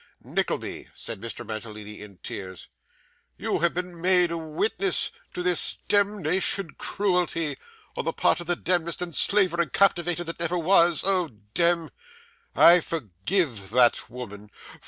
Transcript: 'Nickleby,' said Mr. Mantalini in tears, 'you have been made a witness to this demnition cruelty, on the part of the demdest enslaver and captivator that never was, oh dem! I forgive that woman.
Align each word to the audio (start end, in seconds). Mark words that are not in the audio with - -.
'Nickleby,' 0.23 0.89
said 0.95 1.21
Mr. 1.21 1.45
Mantalini 1.45 2.01
in 2.01 2.17
tears, 2.23 2.69
'you 3.37 3.59
have 3.59 3.75
been 3.75 4.01
made 4.01 4.31
a 4.31 4.37
witness 4.39 5.11
to 5.35 5.43
this 5.43 5.75
demnition 5.87 6.71
cruelty, 6.79 7.55
on 7.95 8.05
the 8.05 8.11
part 8.11 8.39
of 8.39 8.47
the 8.47 8.55
demdest 8.55 9.03
enslaver 9.03 9.61
and 9.61 9.71
captivator 9.73 10.23
that 10.23 10.39
never 10.39 10.57
was, 10.57 11.03
oh 11.05 11.27
dem! 11.53 11.91
I 12.55 12.79
forgive 12.79 13.69
that 13.69 14.09
woman. 14.09 14.49